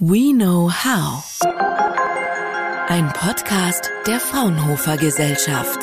[0.00, 1.24] We Know How.
[2.86, 5.80] Ein Podcast der Fraunhofer Gesellschaft.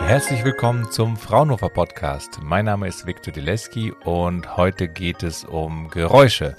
[0.00, 2.38] Herzlich willkommen zum Fraunhofer Podcast.
[2.40, 6.54] Mein Name ist Viktor Dileski und heute geht es um Geräusche.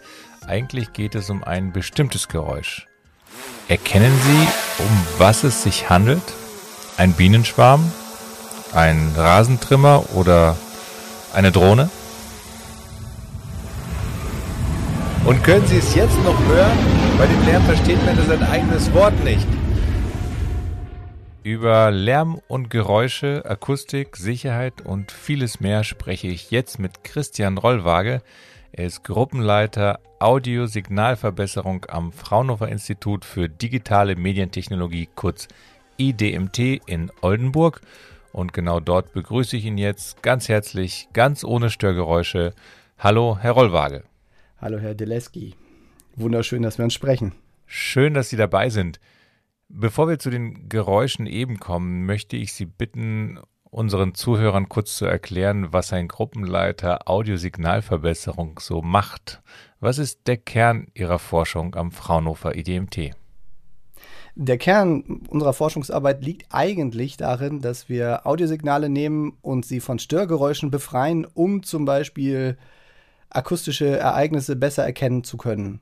[0.45, 2.85] Eigentlich geht es um ein bestimmtes Geräusch.
[3.69, 6.33] Erkennen Sie, um was es sich handelt?
[6.97, 7.89] Ein Bienenschwarm?
[8.73, 10.57] Ein Rasentrimmer oder
[11.31, 11.89] eine Drohne?
[15.29, 16.75] Und können Sie es jetzt noch hören?
[17.19, 19.47] Bei dem Lärm versteht man sein eigenes Wort nicht.
[21.43, 28.23] Über Lärm und Geräusche, Akustik, Sicherheit und vieles mehr spreche ich jetzt mit Christian Rollwage.
[28.71, 35.47] Er ist Gruppenleiter Audiosignalverbesserung am Fraunhofer Institut für digitale Medientechnologie, kurz
[35.97, 37.81] IDMT in Oldenburg.
[38.31, 42.55] Und genau dort begrüße ich ihn jetzt ganz herzlich, ganz ohne Störgeräusche.
[42.97, 44.08] Hallo, Herr Rollwage.
[44.61, 45.55] Hallo, Herr Deleski.
[46.17, 47.31] Wunderschön, dass wir uns sprechen.
[47.65, 48.99] Schön, dass Sie dabei sind.
[49.69, 55.05] Bevor wir zu den Geräuschen eben kommen, möchte ich Sie bitten, unseren Zuhörern kurz zu
[55.05, 59.41] erklären, was ein Gruppenleiter Audiosignalverbesserung so macht.
[59.79, 63.11] Was ist der Kern Ihrer Forschung am Fraunhofer IDMT?
[64.35, 70.69] Der Kern unserer Forschungsarbeit liegt eigentlich darin, dass wir Audiosignale nehmen und sie von Störgeräuschen
[70.69, 72.57] befreien, um zum Beispiel
[73.29, 75.81] akustische Ereignisse besser erkennen zu können.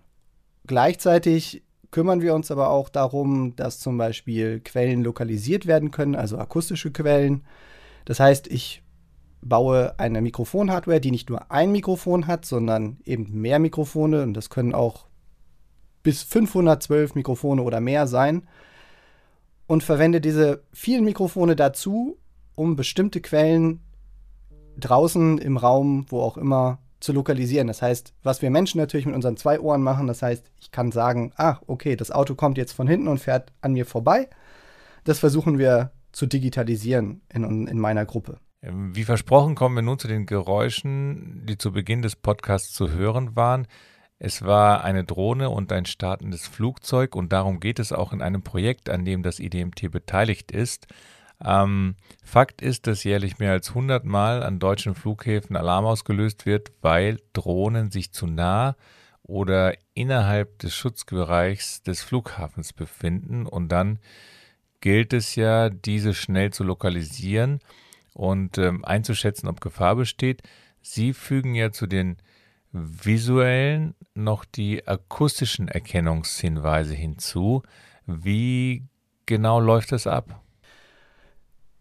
[0.65, 6.37] Gleichzeitig kümmern wir uns aber auch darum, dass zum Beispiel Quellen lokalisiert werden können, also
[6.37, 7.45] akustische Quellen.
[8.05, 8.83] Das heißt, ich
[9.41, 14.49] baue eine Mikrofonhardware, die nicht nur ein Mikrofon hat, sondern eben mehr Mikrofone und das
[14.49, 15.05] können auch
[16.03, 18.47] bis 512 Mikrofone oder mehr sein
[19.67, 22.17] und verwende diese vielen Mikrofone dazu,
[22.55, 23.81] um bestimmte Quellen
[24.79, 27.67] draußen im Raum, wo auch immer, zu lokalisieren.
[27.67, 30.91] Das heißt, was wir Menschen natürlich mit unseren zwei Ohren machen, das heißt, ich kann
[30.91, 34.29] sagen, ah, okay, das Auto kommt jetzt von hinten und fährt an mir vorbei.
[35.03, 38.39] Das versuchen wir zu digitalisieren in, in meiner Gruppe.
[38.61, 42.91] Ähm, wie versprochen kommen wir nun zu den Geräuschen, die zu Beginn des Podcasts zu
[42.91, 43.67] hören waren.
[44.19, 48.41] Es war eine Drohne und ein startendes Flugzeug und darum geht es auch in einem
[48.41, 50.87] Projekt, an dem das IDMT beteiligt ist.
[51.43, 56.71] Ähm, Fakt ist, dass jährlich mehr als 100 Mal an deutschen Flughäfen Alarm ausgelöst wird,
[56.81, 58.75] weil Drohnen sich zu nah
[59.23, 63.99] oder innerhalb des Schutzbereichs des Flughafens befinden und dann
[64.80, 67.59] gilt es ja, diese schnell zu lokalisieren
[68.14, 70.42] und ähm, einzuschätzen, ob Gefahr besteht.
[70.81, 72.17] Sie fügen ja zu den
[72.71, 77.64] visuellen noch die akustischen Erkennungshinweise hinzu.
[78.05, 78.86] Wie
[79.25, 80.42] genau läuft das ab?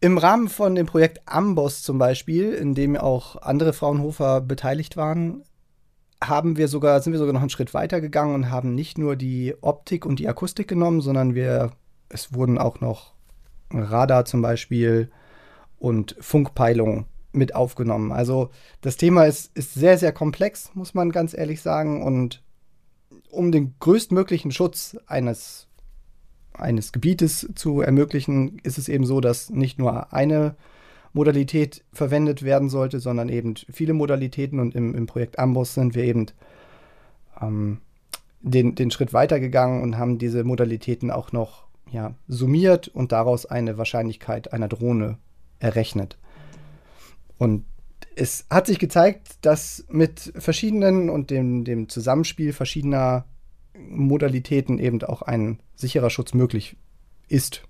[0.01, 5.43] Im Rahmen von dem Projekt Amboss zum Beispiel, in dem auch andere Fraunhofer beteiligt waren,
[6.23, 9.17] haben wir sogar, sind wir sogar noch einen Schritt weiter gegangen und haben nicht nur
[9.17, 11.73] die Optik und die Akustik genommen, sondern wir,
[12.09, 13.15] es wurden auch noch
[13.71, 15.11] Radar zum Beispiel
[15.79, 18.12] und Funkpeilung mit aufgenommen.
[18.12, 22.03] Also das Thema ist, ist sehr, sehr komplex, muss man ganz ehrlich sagen.
[22.03, 22.43] Und
[23.31, 25.66] um den größtmöglichen Schutz eines
[26.59, 30.56] eines Gebietes zu ermöglichen, ist es eben so, dass nicht nur eine
[31.12, 34.61] Modalität verwendet werden sollte, sondern eben viele Modalitäten.
[34.61, 36.27] Und im, im Projekt Amboss sind wir eben
[37.41, 37.78] ähm,
[38.43, 43.78] den, den Schritt weitergegangen und haben diese Modalitäten auch noch ja, summiert und daraus eine
[43.78, 45.19] Wahrscheinlichkeit einer Drohne
[45.59, 46.19] errechnet.
[47.38, 47.65] Und
[48.15, 53.25] es hat sich gezeigt, dass mit verschiedenen und dem, dem Zusammenspiel verschiedener
[53.78, 56.76] Modalitäten eben auch ein sicherer Schutz möglich
[57.28, 57.62] ist.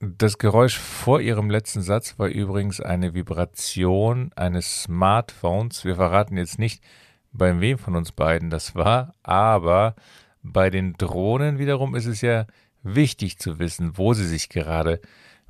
[0.00, 5.84] Das Geräusch vor Ihrem letzten Satz war übrigens eine Vibration eines Smartphones.
[5.84, 6.84] Wir verraten jetzt nicht,
[7.32, 9.96] bei wem von uns beiden das war, aber
[10.42, 12.46] bei den Drohnen wiederum ist es ja
[12.82, 15.00] wichtig zu wissen, wo sie sich gerade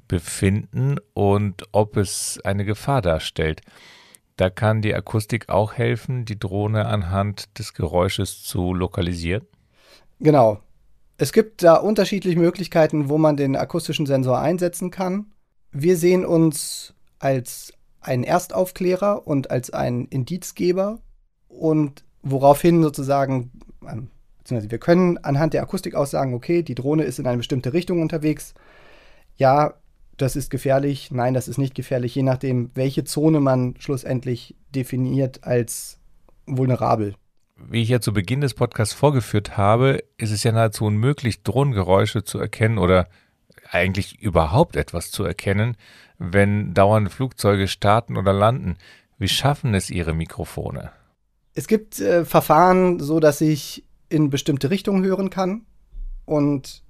[0.08, 3.60] befinden und ob es eine Gefahr darstellt.
[4.36, 9.46] Da kann die Akustik auch helfen, die Drohne anhand des Geräusches zu lokalisieren.
[10.21, 10.61] Genau.
[11.17, 15.32] Es gibt da unterschiedliche Möglichkeiten, wo man den akustischen Sensor einsetzen kann.
[15.73, 21.00] Wir sehen uns als ein Erstaufklärer und als ein Indizgeber
[21.49, 23.50] und woraufhin sozusagen,
[23.88, 27.73] ähm, beziehungsweise wir können anhand der Akustik aussagen, okay, die Drohne ist in eine bestimmte
[27.73, 28.55] Richtung unterwegs.
[29.37, 29.75] Ja,
[30.17, 35.44] das ist gefährlich, nein, das ist nicht gefährlich, je nachdem, welche Zone man schlussendlich definiert
[35.44, 35.99] als
[36.47, 37.14] vulnerabel
[37.66, 42.25] wie ich ja zu Beginn des Podcasts vorgeführt habe, ist es ja nahezu unmöglich, Drohnengeräusche
[42.25, 43.08] zu erkennen oder
[43.70, 45.76] eigentlich überhaupt etwas zu erkennen,
[46.19, 48.76] wenn dauernde Flugzeuge starten oder landen.
[49.19, 50.90] Wie schaffen es Ihre Mikrofone?
[51.55, 55.62] Es gibt äh, Verfahren, so dass ich in bestimmte Richtungen hören kann
[56.25, 56.82] und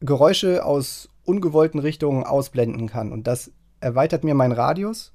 [0.00, 3.12] Geräusche aus ungewollten Richtungen ausblenden kann.
[3.12, 5.12] Und das erweitert mir meinen Radius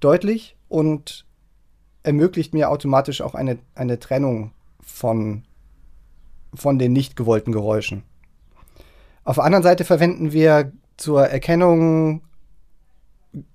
[0.00, 1.26] deutlich und
[2.02, 5.44] ermöglicht mir automatisch auch eine, eine Trennung von,
[6.54, 8.02] von den nicht gewollten Geräuschen.
[9.24, 12.22] Auf der anderen Seite verwenden wir zur Erkennung,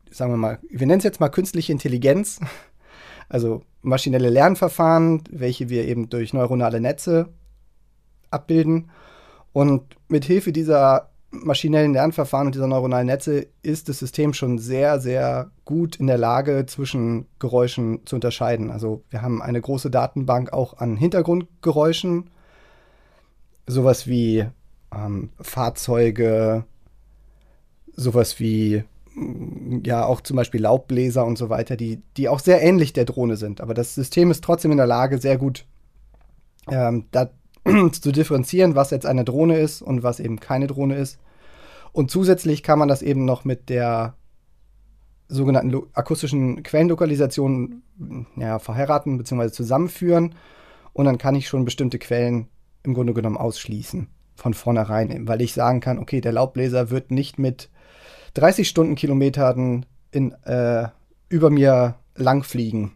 [0.09, 2.39] sagen wir mal, wir nennen es jetzt mal künstliche Intelligenz,
[3.29, 7.29] also maschinelle Lernverfahren, welche wir eben durch neuronale Netze
[8.31, 8.89] abbilden.
[9.53, 14.99] Und mit Hilfe dieser maschinellen Lernverfahren und dieser neuronalen Netze ist das System schon sehr,
[14.99, 18.71] sehr gut in der Lage, zwischen Geräuschen zu unterscheiden.
[18.71, 22.29] Also wir haben eine große Datenbank auch an Hintergrundgeräuschen,
[23.65, 24.45] sowas wie
[24.95, 26.63] ähm, Fahrzeuge,
[27.93, 28.83] sowas wie
[29.83, 33.35] ja auch zum Beispiel Laubbläser und so weiter, die, die auch sehr ähnlich der Drohne
[33.35, 33.61] sind.
[33.61, 35.65] Aber das System ist trotzdem in der Lage, sehr gut
[36.69, 37.29] ähm, da
[37.91, 41.19] zu differenzieren, was jetzt eine Drohne ist und was eben keine Drohne ist.
[41.91, 44.15] Und zusätzlich kann man das eben noch mit der
[45.27, 47.81] sogenannten akustischen Quellenlokalisation
[48.37, 49.51] ja, verheiraten bzw.
[49.51, 50.35] zusammenführen.
[50.93, 52.47] Und dann kann ich schon bestimmte Quellen
[52.83, 57.39] im Grunde genommen ausschließen von vornherein, weil ich sagen kann, okay, der Laubbläser wird nicht
[57.39, 57.69] mit
[58.35, 60.87] 30 Stundenkilometern in, äh,
[61.29, 62.91] über mir langfliegen.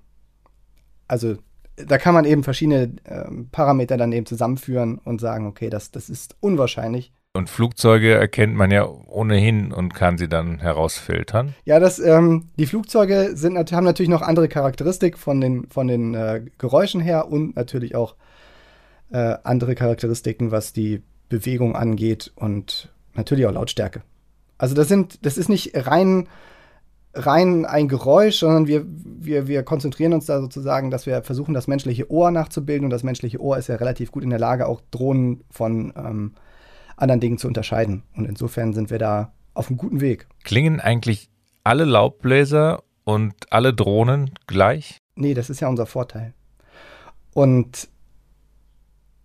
[1.07, 1.37] Also
[1.75, 6.09] da kann man eben verschiedene äh, Parameter dann eben zusammenführen und sagen, okay, das, das
[6.09, 7.13] ist unwahrscheinlich.
[7.33, 11.55] Und Flugzeuge erkennt man ja ohnehin und kann sie dann herausfiltern.
[11.63, 16.13] Ja, das, ähm, die Flugzeuge sind, haben natürlich noch andere Charakteristik von den, von den
[16.13, 18.15] äh, Geräuschen her und natürlich auch
[19.11, 24.01] äh, andere Charakteristiken, was die Bewegung angeht und natürlich auch Lautstärke.
[24.57, 26.27] Also das sind, das ist nicht rein,
[27.13, 31.67] rein ein Geräusch, sondern wir, wir, wir konzentrieren uns da sozusagen, dass wir versuchen, das
[31.67, 32.85] menschliche Ohr nachzubilden.
[32.85, 36.33] Und das menschliche Ohr ist ja relativ gut in der Lage, auch Drohnen von ähm,
[36.95, 38.03] anderen Dingen zu unterscheiden.
[38.15, 40.27] Und insofern sind wir da auf einem guten Weg.
[40.43, 41.29] Klingen eigentlich
[41.63, 44.97] alle Laubbläser und alle Drohnen gleich?
[45.15, 46.33] Nee, das ist ja unser Vorteil.
[47.33, 47.89] Und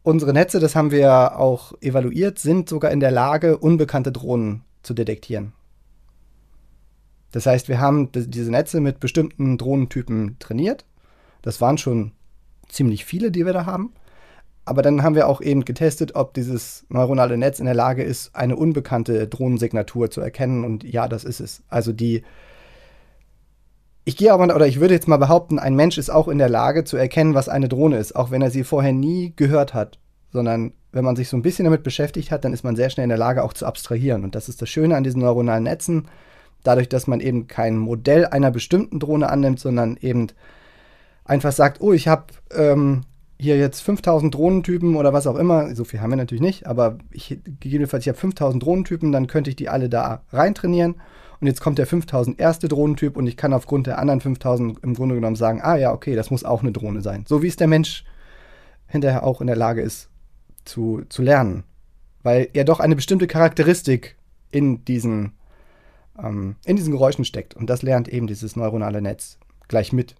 [0.02, 4.94] unsere Netze, das haben wir auch evaluiert, sind sogar in der Lage, unbekannte Drohnen zu
[4.94, 5.52] detektieren.
[7.36, 10.86] Das heißt, wir haben diese Netze mit bestimmten Drohnentypen trainiert.
[11.42, 12.12] Das waren schon
[12.66, 13.92] ziemlich viele, die wir da haben.
[14.64, 18.34] Aber dann haben wir auch eben getestet, ob dieses neuronale Netz in der Lage ist,
[18.34, 20.64] eine unbekannte Drohnensignatur zu erkennen.
[20.64, 21.62] Und ja, das ist es.
[21.68, 22.22] Also die.
[24.06, 26.48] Ich gehe aber, oder ich würde jetzt mal behaupten, ein Mensch ist auch in der
[26.48, 29.98] Lage zu erkennen, was eine Drohne ist, auch wenn er sie vorher nie gehört hat,
[30.32, 33.04] sondern wenn man sich so ein bisschen damit beschäftigt hat, dann ist man sehr schnell
[33.04, 34.24] in der Lage, auch zu abstrahieren.
[34.24, 36.08] Und das ist das Schöne an diesen neuronalen Netzen,
[36.66, 40.28] dadurch, dass man eben kein Modell einer bestimmten Drohne annimmt, sondern eben
[41.24, 43.02] einfach sagt, oh, ich habe ähm,
[43.38, 46.98] hier jetzt 5000 Drohnentypen oder was auch immer, so viel haben wir natürlich nicht, aber
[47.10, 50.96] ich, gegebenenfalls ich habe 5000 Drohnentypen, dann könnte ich die alle da reintrainieren
[51.40, 54.94] und jetzt kommt der 5000 erste Drohnentyp und ich kann aufgrund der anderen 5000 im
[54.94, 57.24] Grunde genommen sagen, ah ja, okay, das muss auch eine Drohne sein.
[57.28, 58.04] So wie es der Mensch
[58.86, 60.08] hinterher auch in der Lage ist,
[60.64, 61.64] zu, zu lernen.
[62.22, 64.16] Weil ja doch eine bestimmte Charakteristik
[64.50, 65.32] in diesen,
[66.22, 67.54] ähm, in diesen Geräuschen steckt.
[67.54, 70.14] Und das lernt eben dieses neuronale Netz gleich mit.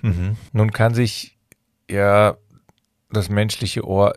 [0.00, 0.36] Mhm.
[0.52, 1.38] Nun kann sich
[1.90, 2.36] ja
[3.10, 4.14] das menschliche Ohr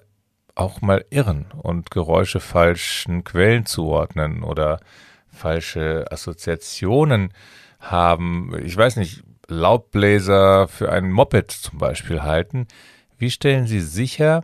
[0.55, 4.79] auch mal irren und Geräusche falschen Quellen zuordnen oder
[5.27, 7.33] falsche Assoziationen
[7.79, 8.57] haben.
[8.63, 12.67] Ich weiß nicht, Laubbläser für ein Moped zum Beispiel halten.
[13.17, 14.43] Wie stellen Sie sicher,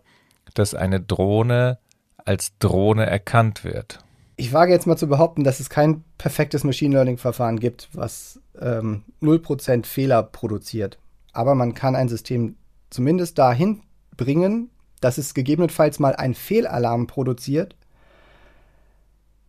[0.53, 1.79] dass eine Drohne
[2.17, 3.99] als Drohne erkannt wird.
[4.41, 9.03] Ich wage jetzt mal zu behaupten, dass es kein perfektes Machine Learning-Verfahren gibt, was ähm,
[9.21, 10.97] 0% Fehler produziert.
[11.31, 12.55] Aber man kann ein System
[12.89, 13.83] zumindest dahin
[14.17, 17.75] bringen, dass es gegebenenfalls mal einen Fehlalarm produziert,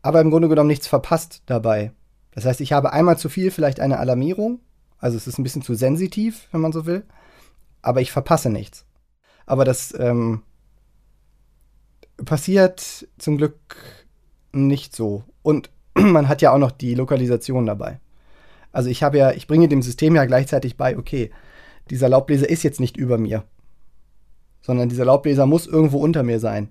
[0.03, 1.93] aber im Grunde genommen nichts verpasst dabei.
[2.33, 4.61] Das heißt, ich habe einmal zu viel vielleicht eine Alarmierung,
[4.99, 7.07] also es ist ein bisschen zu sensitiv, wenn man so will,
[7.81, 8.85] aber ich verpasse nichts.
[9.47, 10.43] Aber das ähm,
[12.27, 14.01] passiert zum Glück
[14.52, 15.25] nicht so.
[15.42, 18.00] Und man hat ja auch noch die Lokalisation dabei.
[18.73, 21.30] Also ich habe ja, ich bringe dem System ja gleichzeitig bei, okay,
[21.90, 23.44] dieser Laubbläser ist jetzt nicht über mir,
[24.62, 26.68] sondern dieser Laubbläser muss irgendwo unter mir sein.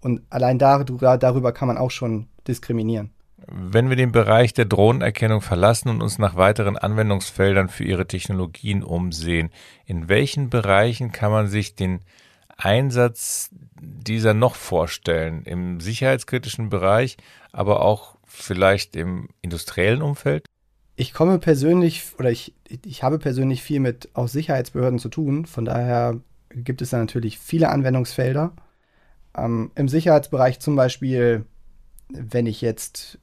[0.00, 3.10] Und allein darüber, darüber kann man auch schon diskriminieren.
[3.46, 8.82] Wenn wir den Bereich der Drohnenerkennung verlassen und uns nach weiteren Anwendungsfeldern für Ihre Technologien
[8.82, 9.50] umsehen,
[9.84, 12.00] in welchen Bereichen kann man sich den
[12.56, 15.42] Einsatz dieser noch vorstellen?
[15.44, 17.16] Im sicherheitskritischen Bereich,
[17.52, 20.46] aber auch vielleicht im industriellen Umfeld?
[20.96, 25.46] Ich komme persönlich oder ich, ich habe persönlich viel mit auch Sicherheitsbehörden zu tun.
[25.46, 26.20] Von daher
[26.50, 28.52] gibt es da natürlich viele Anwendungsfelder.
[29.36, 31.44] Ähm, Im Sicherheitsbereich zum Beispiel,
[32.08, 33.18] wenn ich jetzt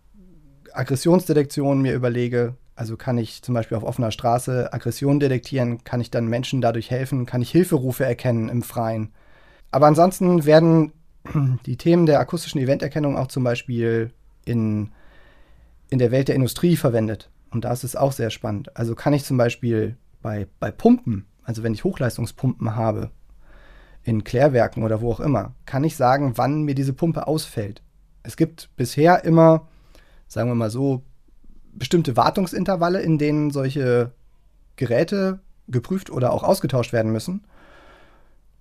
[0.74, 6.12] Aggressionsdetektion mir überlege, also kann ich zum Beispiel auf offener Straße Aggression detektieren, kann ich
[6.12, 9.12] dann Menschen dadurch helfen, kann ich Hilferufe erkennen im Freien.
[9.72, 10.92] Aber ansonsten werden
[11.66, 14.12] die Themen der akustischen Eventerkennung auch zum Beispiel
[14.46, 14.92] in,
[15.90, 17.30] in der Welt der Industrie verwendet.
[17.50, 18.76] Und da ist es auch sehr spannend.
[18.78, 23.12] Also kann ich zum Beispiel bei, bei Pumpen, also wenn ich Hochleistungspumpen habe,
[24.04, 27.84] in Klärwerken oder wo auch immer, kann ich sagen, wann mir diese Pumpe ausfällt.
[28.24, 29.68] Es gibt bisher immer,
[30.28, 31.04] sagen wir mal so,
[31.74, 34.12] bestimmte Wartungsintervalle, in denen solche
[34.76, 37.46] Geräte geprüft oder auch ausgetauscht werden müssen.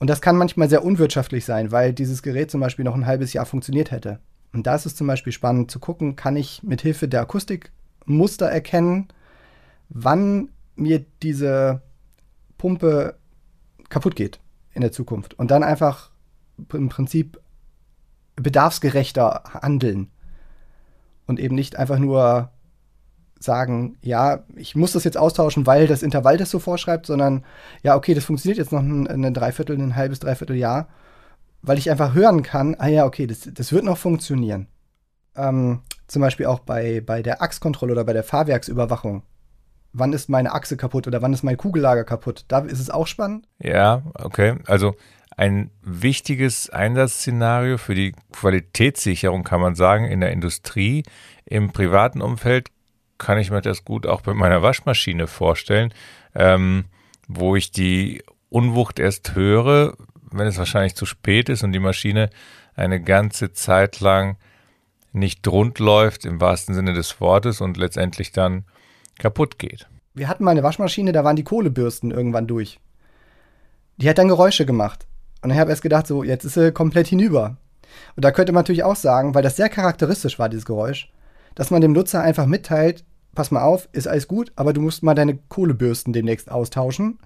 [0.01, 3.35] Und das kann manchmal sehr unwirtschaftlich sein, weil dieses Gerät zum Beispiel noch ein halbes
[3.35, 4.19] Jahr funktioniert hätte.
[4.53, 7.71] Und da ist es zum Beispiel spannend zu gucken, kann ich mit Hilfe der Akustik
[8.07, 9.09] Muster erkennen,
[9.91, 11.83] wann mir diese
[12.57, 13.17] Pumpe
[13.91, 14.41] kaputt geht
[14.73, 15.39] in der Zukunft.
[15.39, 16.11] Und dann einfach
[16.73, 17.39] im Prinzip
[18.37, 20.11] bedarfsgerechter handeln.
[21.27, 22.51] Und eben nicht einfach nur
[23.41, 27.45] sagen, ja, ich muss das jetzt austauschen, weil das Intervall das so vorschreibt, sondern
[27.83, 30.89] ja, okay, das funktioniert jetzt noch ein, ein Dreiviertel, ein halbes, dreiviertel Jahr,
[31.63, 34.69] weil ich einfach hören kann, ah ja, okay, das, das wird noch funktionieren.
[35.35, 39.23] Ähm, zum Beispiel auch bei, bei der Achskontrolle oder bei der Fahrwerksüberwachung.
[39.93, 42.45] Wann ist meine Achse kaputt oder wann ist mein Kugellager kaputt?
[42.49, 43.47] Da ist es auch spannend.
[43.59, 44.57] Ja, okay.
[44.67, 44.95] Also
[45.37, 51.05] ein wichtiges Einsatzszenario für die Qualitätssicherung, kann man sagen, in der Industrie.
[51.45, 52.69] Im privaten Umfeld
[53.21, 55.95] kann ich mir das gut auch bei meiner Waschmaschine vorstellen,
[56.35, 56.87] ähm,
[57.29, 59.95] wo ich die Unwucht erst höre,
[60.33, 62.31] wenn es wahrscheinlich zu spät ist und die Maschine
[62.75, 64.37] eine ganze Zeit lang
[65.13, 68.65] nicht rund läuft, im wahrsten Sinne des Wortes, und letztendlich dann
[69.19, 69.87] kaputt geht.
[70.15, 72.81] Wir hatten mal eine Waschmaschine, da waren die Kohlebürsten irgendwann durch.
[73.99, 75.07] Die hat dann Geräusche gemacht.
[75.43, 77.57] Und ich habe erst gedacht, so, jetzt ist sie komplett hinüber.
[78.17, 81.13] Und da könnte man natürlich auch sagen, weil das sehr charakteristisch war, dieses Geräusch,
[81.55, 85.03] dass man dem Nutzer einfach mitteilt, pass mal auf, ist alles gut, aber du musst
[85.03, 87.19] mal deine Kohlebürsten demnächst austauschen.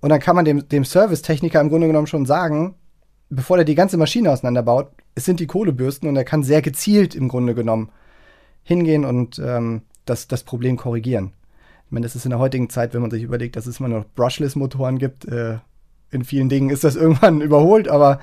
[0.00, 2.74] Und dann kann man dem, dem Servicetechniker im Grunde genommen schon sagen,
[3.28, 7.14] bevor er die ganze Maschine auseinanderbaut, es sind die Kohlebürsten und er kann sehr gezielt
[7.14, 7.90] im Grunde genommen
[8.62, 11.32] hingehen und ähm, das, das Problem korrigieren.
[11.86, 13.88] Ich meine, das ist in der heutigen Zeit, wenn man sich überlegt, dass es immer
[13.88, 15.58] noch Brushless-Motoren gibt, äh,
[16.10, 18.20] in vielen Dingen ist das irgendwann überholt, aber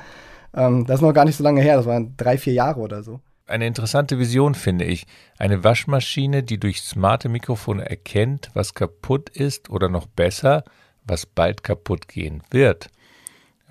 [0.53, 3.03] ähm, das ist noch gar nicht so lange her, das waren drei, vier Jahre oder
[3.03, 5.07] so eine interessante Vision, finde ich.
[5.37, 10.63] Eine Waschmaschine, die durch smarte Mikrofone erkennt, was kaputt ist oder noch besser,
[11.05, 12.89] was bald kaputt gehen wird.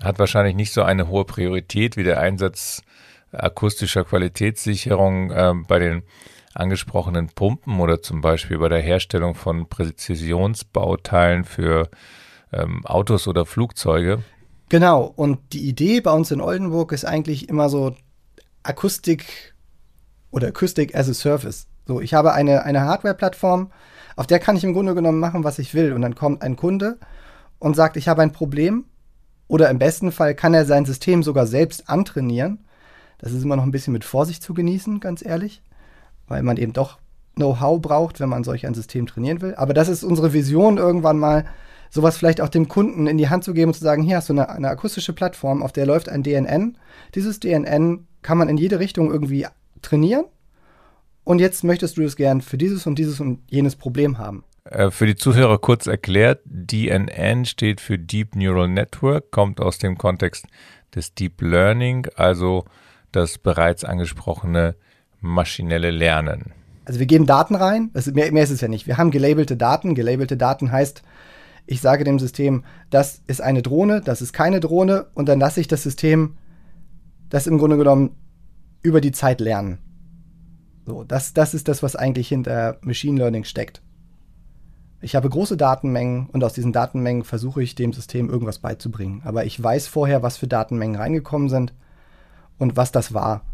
[0.01, 2.81] Hat wahrscheinlich nicht so eine hohe Priorität wie der Einsatz
[3.31, 6.03] akustischer Qualitätssicherung äh, bei den
[6.53, 11.89] angesprochenen Pumpen oder zum Beispiel bei der Herstellung von Präzisionsbauteilen für
[12.51, 14.23] ähm, Autos oder Flugzeuge.
[14.69, 17.95] Genau, und die Idee bei uns in Oldenburg ist eigentlich immer so
[18.63, 19.55] Akustik
[20.37, 21.67] oder Acoustic as a Service.
[21.87, 23.71] So, ich habe eine, eine Hardware-Plattform,
[24.15, 25.93] auf der kann ich im Grunde genommen machen, was ich will.
[25.93, 26.97] Und dann kommt ein Kunde
[27.59, 28.85] und sagt, ich habe ein Problem.
[29.47, 32.65] Oder im besten Fall kann er sein System sogar selbst antrainieren.
[33.17, 35.63] Das ist immer noch ein bisschen mit Vorsicht zu genießen, ganz ehrlich,
[36.27, 36.99] weil man eben doch
[37.35, 39.55] Know-how braucht, wenn man solch ein System trainieren will.
[39.55, 41.45] Aber das ist unsere Vision, irgendwann mal
[41.89, 44.29] sowas vielleicht auch dem Kunden in die Hand zu geben und zu sagen, hier hast
[44.29, 46.77] du eine, eine akustische Plattform, auf der läuft ein DNN.
[47.15, 49.47] Dieses DNN kann man in jede Richtung irgendwie
[49.81, 50.25] trainieren
[51.23, 54.43] und jetzt möchtest du es gern für dieses und dieses und jenes Problem haben.
[54.65, 59.97] Äh, für die Zuhörer kurz erklärt, DNN steht für Deep Neural Network, kommt aus dem
[59.97, 60.45] Kontext
[60.95, 62.65] des Deep Learning, also
[63.11, 64.75] das bereits angesprochene
[65.19, 66.53] maschinelle Lernen.
[66.85, 68.87] Also wir geben Daten rein, ist, mehr, mehr ist es ja nicht.
[68.87, 69.93] Wir haben gelabelte Daten.
[69.93, 71.03] Gelabelte Daten heißt,
[71.65, 75.59] ich sage dem System, das ist eine Drohne, das ist keine Drohne und dann lasse
[75.59, 76.37] ich das System
[77.29, 78.15] das im Grunde genommen
[78.81, 79.79] über die Zeit lernen.
[80.85, 83.81] So, das, das ist das, was eigentlich hinter Machine Learning steckt.
[85.01, 89.21] Ich habe große Datenmengen und aus diesen Datenmengen versuche ich dem System irgendwas beizubringen.
[89.23, 91.73] Aber ich weiß vorher, was für Datenmengen reingekommen sind
[92.57, 93.45] und was das war.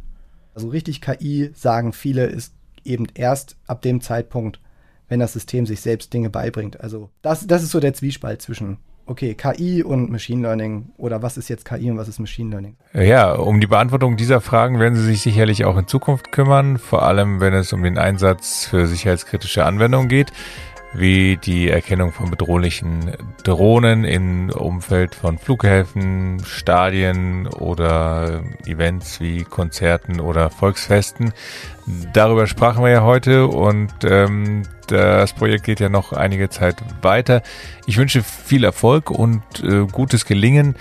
[0.53, 2.53] Also richtig KI, sagen viele, ist
[2.85, 4.61] eben erst ab dem Zeitpunkt,
[5.09, 6.79] wenn das System sich selbst Dinge beibringt.
[6.81, 11.37] Also das, das ist so der Zwiespalt zwischen okay, KI und Machine Learning oder was
[11.37, 12.75] ist jetzt KI und was ist Machine Learning?
[12.93, 17.03] Ja, um die Beantwortung dieser Fragen werden Sie sich sicherlich auch in Zukunft kümmern, vor
[17.03, 20.31] allem wenn es um den Einsatz für sicherheitskritische Anwendungen geht.
[20.93, 23.11] Wie die Erkennung von bedrohlichen
[23.43, 31.33] Drohnen im Umfeld von Flughäfen, Stadien oder Events wie Konzerten oder Volksfesten.
[32.13, 37.41] Darüber sprachen wir ja heute und ähm, das Projekt geht ja noch einige Zeit weiter.
[37.85, 40.75] Ich wünsche viel Erfolg und äh, gutes Gelingen.